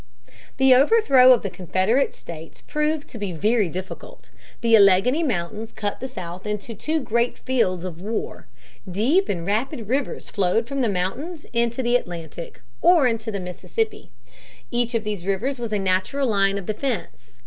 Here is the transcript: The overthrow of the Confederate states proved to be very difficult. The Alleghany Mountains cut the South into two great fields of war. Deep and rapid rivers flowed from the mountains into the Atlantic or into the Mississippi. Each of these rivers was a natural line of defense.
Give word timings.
The 0.57 0.73
overthrow 0.73 1.31
of 1.31 1.43
the 1.43 1.51
Confederate 1.51 2.15
states 2.15 2.61
proved 2.61 3.07
to 3.09 3.19
be 3.19 3.33
very 3.33 3.69
difficult. 3.69 4.31
The 4.61 4.75
Alleghany 4.75 5.21
Mountains 5.21 5.71
cut 5.71 5.99
the 5.99 6.07
South 6.07 6.47
into 6.47 6.73
two 6.73 6.99
great 7.01 7.37
fields 7.37 7.83
of 7.83 8.01
war. 8.01 8.47
Deep 8.89 9.29
and 9.29 9.45
rapid 9.45 9.87
rivers 9.87 10.27
flowed 10.31 10.67
from 10.67 10.81
the 10.81 10.89
mountains 10.89 11.45
into 11.53 11.83
the 11.83 11.95
Atlantic 11.97 12.61
or 12.81 13.05
into 13.05 13.29
the 13.29 13.39
Mississippi. 13.39 14.09
Each 14.71 14.95
of 14.95 15.03
these 15.03 15.23
rivers 15.23 15.59
was 15.59 15.71
a 15.71 15.77
natural 15.77 16.27
line 16.27 16.57
of 16.57 16.65
defense. 16.65 17.37